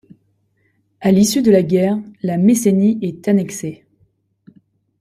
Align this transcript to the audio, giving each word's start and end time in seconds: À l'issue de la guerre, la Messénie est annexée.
À 0.99 1.11
l'issue 1.11 1.43
de 1.43 1.51
la 1.51 1.61
guerre, 1.61 1.99
la 2.23 2.37
Messénie 2.39 2.97
est 3.03 3.27
annexée. 3.27 3.85